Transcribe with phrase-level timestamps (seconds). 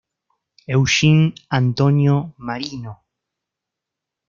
[0.67, 3.03] Eugene Antonio Marino.